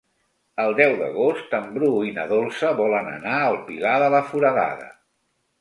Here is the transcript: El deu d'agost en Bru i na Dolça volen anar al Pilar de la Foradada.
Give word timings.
El 0.61 0.71
deu 0.79 0.93
d'agost 1.01 1.53
en 1.57 1.67
Bru 1.75 1.91
i 2.09 2.15
na 2.17 2.25
Dolça 2.33 2.73
volen 2.81 3.13
anar 3.15 3.37
al 3.43 3.61
Pilar 3.69 3.95
de 4.07 4.09
la 4.15 4.27
Foradada. 4.33 4.91